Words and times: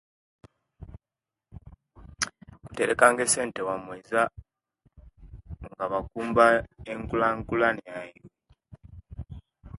Kutereka 2.65 3.05
nga 3.11 3.21
esente 3.27 3.59
wamoiza 3.67 4.21
nga 5.65 5.83
bakumba 5.91 6.45
enkulakulana 6.91 7.81
yaibwe 7.91 8.29